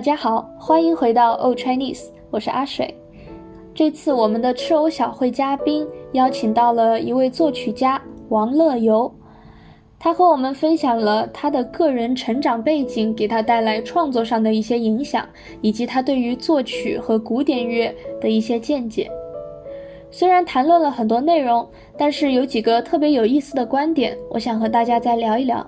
[0.00, 2.94] 大家好，欢迎回到 Old Chinese，我是阿水。
[3.74, 8.00] 这次我们的吃藕小会嘉宾邀请到了一位作曲家
[8.30, 9.14] 王乐游，
[9.98, 15.28] 他和我们分享了他的个人成长背景给他带来创作上的一些影响，
[15.60, 19.06] 以及他对于作曲和古典乐的一些见解。
[20.10, 25.66] 虽然谈论了很多内容，但是有几个特别有意思的观点，我想和大家再聊一聊。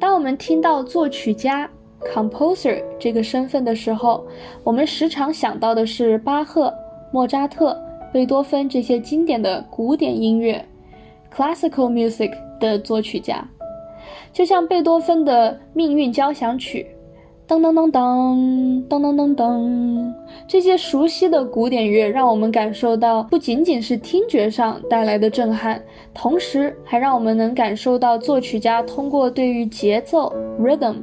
[0.00, 1.70] 当我们听到作曲家
[2.12, 4.24] ，composer 这个身份的时候，
[4.64, 6.72] 我们时常想到的是巴赫、
[7.12, 7.76] 莫扎特、
[8.12, 10.64] 贝多芬这些经典的古典音乐
[11.34, 13.46] （classical music） 的作曲家，
[14.32, 16.86] 就像贝多芬的《命运交响曲》。
[17.48, 20.12] 噔噔噔噔噔噔噔噔，
[20.46, 25.82] 这些熟悉的古典乐让我们感受到不仅仅是听觉上带来的震撼，
[26.12, 30.96] 同时还让我们能感受到作曲家通过对于节奏 （rhythm）。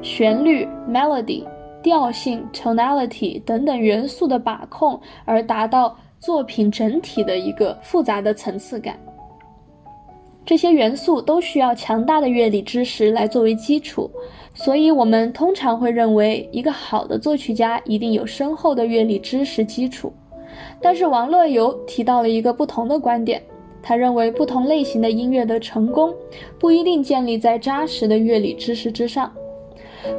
[0.00, 1.44] 旋律 （melody）、
[1.82, 8.96] 调性 （tonality） 等等元素的把控，而达到作品整体的一个复杂的层次感。
[10.46, 14.10] 这些元素都需要强大的乐理知识来作为基础，
[14.54, 20.12] 所以我们通常会认为一个好的作曲家一定有深厚的乐理知识基础。
[20.80, 23.42] 但是王乐游提到了一个不同的观点，
[23.82, 26.14] 他认为不同类型的音乐的成功
[26.58, 29.30] 不一定建立在扎实的乐理知识之上。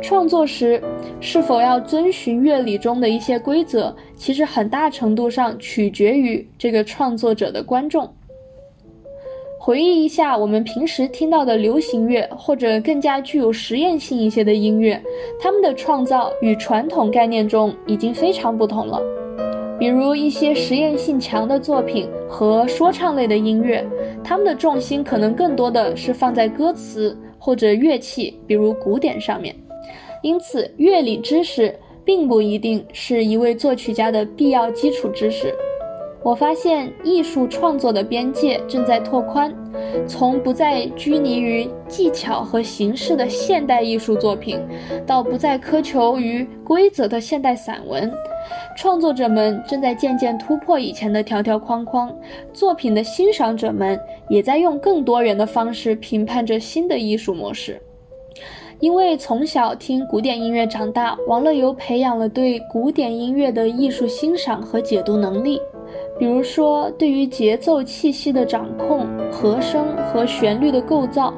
[0.01, 0.81] 创作时
[1.19, 8.11] 是否要遵循乐理中的一些规则，其实很大程度上取决于这个创作者的观众。
[9.61, 14.99] 回忆一下我们平时听到的流行乐，或者更加具有实验性一些的音乐，
[15.39, 19.01] 他们的创造与传统概念中已经非常不同了。
[19.77, 23.85] 比如一些实验性强的作品和说唱类的音乐，
[24.23, 29.55] 他们的重心可能更多的是放在歌词或者乐器，比如鼓点上面。
[30.21, 35.53] 因此，乐理知识并不一定是一位作曲家的必要基础知识。
[36.21, 39.55] 我发现，艺术创作的边界正在拓宽，
[40.05, 44.59] 从不再拘泥于技巧和形式的现代艺术作品，
[45.07, 48.11] 到不再苛求于规则的现代散文。
[48.75, 52.13] 创作者们正在渐渐突破以前的条条框框，
[52.51, 53.97] 作品的欣赏者们
[54.27, 57.81] 也在用更多元的方式评判着新的艺术模式。
[58.79, 65.59] 因为从小听古典音乐长大，王乐游培养了对古典音乐的艺术欣赏和解读能力。
[66.17, 71.33] 比如说，对于节奏气息的掌控、和声和旋律的构造，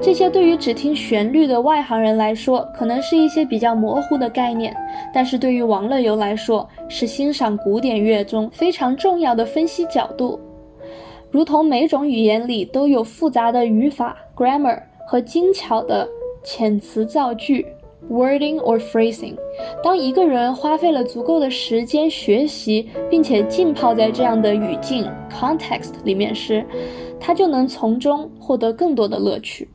[0.00, 4.72] 这些对于只听旋律的外行人来说，可能是一些比较模糊的概念；
[5.12, 10.38] 但是对于王乐游来说，是欣赏古典乐中非常重要的分析角度。
[11.28, 16.08] 如同每种语言里都有复杂的语法 （grammar） 和精巧的。
[16.44, 17.66] 遣词造句
[18.10, 19.34] ，wording or phrasing。
[19.82, 26.64] 当一个人花费了足够的时间学习，并且浸泡在这样的语境 context 里面时，
[27.18, 29.68] 他就能从中获得更多的乐趣。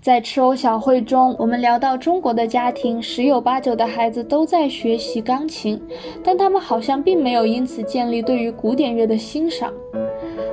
[0.00, 5.82] 在吃藕小会中，我们聊到中国的家庭十有八九的孩子都在学习钢琴，
[6.22, 9.72] 但他们好像并没有因此建立对于古典乐的欣赏。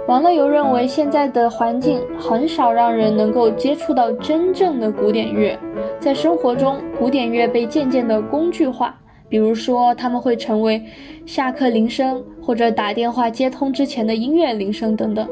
[0.06, 5.58] 王乐游认为，现在的环境很少让人能够接触到真正的古典乐。
[5.98, 9.00] 在生活中，古典乐被渐渐的工具化，
[9.30, 10.84] 比如说他们会成为
[11.26, 15.26] 下课铃声或者打电话接通之前的音乐铃声等等。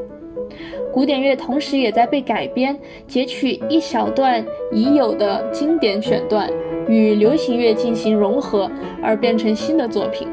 [0.94, 6.50] 古典乐同时也在被改编，截取一小段已有的经典选段，
[6.88, 8.72] 与流行乐进行融合，
[9.03, 10.30] 而变成新的作品。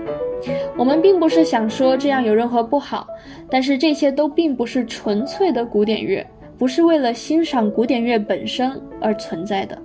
[0.77, 3.07] 我们并不是想说这样有任何不好，
[3.51, 6.25] 但是这些都并不是纯粹的古典乐，
[6.57, 9.77] 不是为了欣赏古典乐本身而存在的。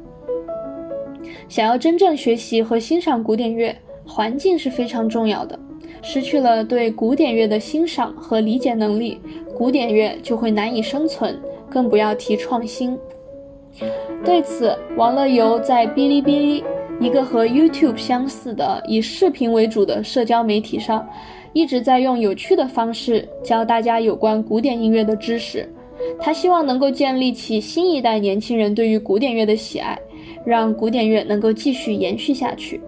[1.49, 3.75] 想要真正学习和欣赏古典乐，
[4.05, 5.57] 环境是非常重要的。
[6.01, 9.19] 失去了对古典乐的欣赏和理解能力，
[9.55, 11.39] 古典乐就会难以生存，
[11.69, 12.97] 更不要提创新。
[14.23, 16.63] 对此，王乐游在哔哩哔哩。
[16.99, 21.07] 一个和 YouTube 相似的以视频为主的社交媒体上，
[21.51, 25.67] 一直在用有趣的方式教大家有关古典音乐的知识。
[26.19, 29.97] 他希望能够建立起新一代年轻人对于古典乐的喜爱，
[30.45, 32.81] 让古典乐能够继续延续下去。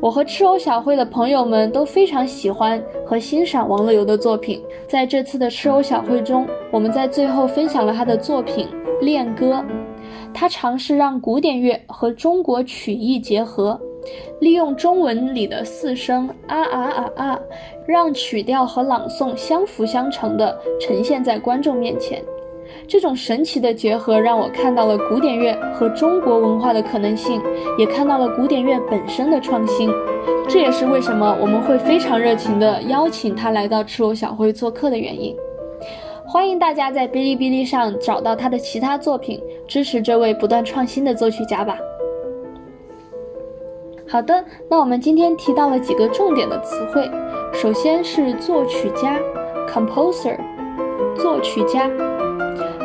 [0.00, 4.62] 我和吃藕小会的朋友们都非常喜欢和欣赏王乐游的作品。
[4.86, 8.66] 在这次的吃藕小会中，我们在最后分享了他的作品
[9.04, 9.64] 《恋歌》。
[10.34, 13.80] 他尝试让古典乐和中国曲艺结合，
[14.40, 17.40] 利用中文里的四声啊啊啊啊，
[17.86, 22.22] 让曲调和朗诵相辅相成的呈现在观众面前。
[22.88, 27.40] 这种神奇的结合让我看到了古典乐和中国文化的可能性，
[27.78, 29.88] 也看到了古典乐本身的创新。
[30.48, 35.34] 这也是为什么我们会非常热情地邀请他来到赤裸小会做客的原因。
[36.26, 41.78] 欢迎大家在哔哩哔哩上找到他的其他作品，支持这位不断创新的作曲家吧。
[44.06, 47.10] 好的，那我们今天提到了几个重点的词汇，
[47.52, 49.18] 首先是作曲家
[49.68, 50.38] ，composer，
[51.16, 51.90] 作曲家，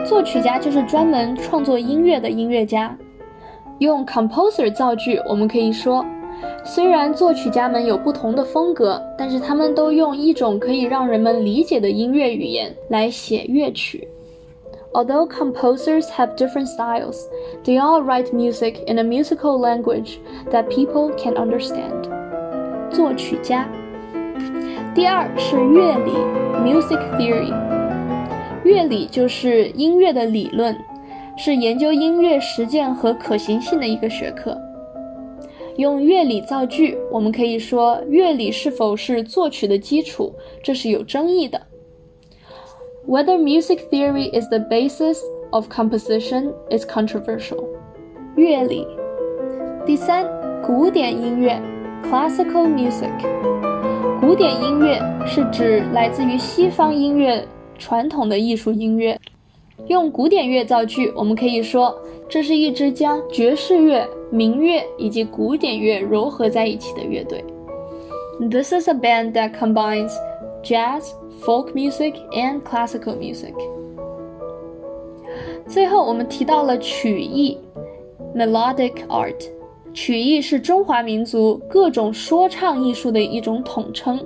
[0.05, 2.97] 作曲家就是专门创作音乐的音乐家。
[3.79, 6.05] 用 composer 造句，我们可以说。
[6.63, 14.07] 虽然作曲家们有不同的风格，但是他们都用一种可以让人们理解的音乐语言来写乐曲。
[14.92, 17.28] Although composers have different styles,
[17.64, 20.18] they all write music in a musical language
[20.50, 22.08] that people can understand.
[22.90, 23.68] 作曲家。
[24.94, 26.12] 第二是乐理
[26.62, 27.52] （music theory）。
[28.64, 30.76] 乐理就是音乐的理论，
[31.36, 34.56] 是研究音乐实践和可行性的一个学科。
[35.76, 40.32] 用乐理造句，我们可以说乐理是否是作曲的基础，
[40.62, 41.60] 这是有争议的。
[43.06, 45.18] Whether music theory is the basis
[45.50, 47.64] of composition is controversial。
[48.36, 48.86] 乐理。
[49.86, 50.26] 第三，
[50.62, 51.60] 古典音乐
[52.02, 53.12] （classical music）。
[54.20, 57.46] 古典音乐是指来自于西方音乐
[57.78, 59.20] 传统的艺术音乐。
[59.86, 61.94] 用古典乐造句，我们可以说
[62.28, 64.08] 这是一支将爵士乐。
[64.30, 67.44] 民乐以及古典乐糅合在一起的乐队。
[68.40, 70.10] This is a band that combines
[70.60, 73.53] jazz, Folk music, and classical music.
[75.67, 77.57] 最后，我们提到了曲艺
[78.35, 79.35] （melodic art）。
[79.91, 84.23] 曲艺是中华民族各种说唱艺术的一种统称，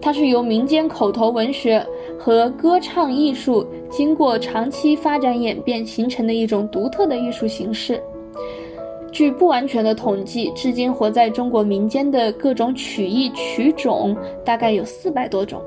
[0.00, 1.86] 它是由民间口头文学
[2.18, 8.02] 和歌唱艺术经过长期发展演变形成的一种独特的艺术形式。
[9.12, 15.60] 据不完全的统计，至今活在中国民间的各种曲艺曲种大概有四百多种。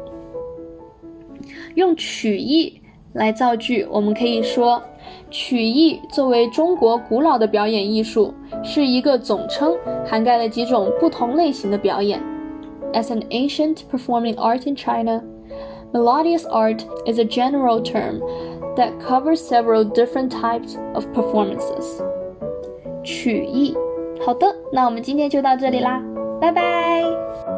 [1.75, 2.81] 用曲艺
[3.13, 4.81] 来造句，我们可以说，
[5.30, 8.33] 曲艺作为中国古老的表演艺术，
[8.63, 9.75] 是一个总称，
[10.06, 12.22] 涵盖了几种不同类型的表演。
[12.94, 15.22] As an ancient performing art in China,
[15.92, 18.22] melodious art is a general term
[18.77, 22.01] that covers several different types of performances.
[23.04, 23.75] 曲艺，
[24.25, 26.01] 好的，那我们今天就到这里啦，
[26.39, 27.54] 拜拜。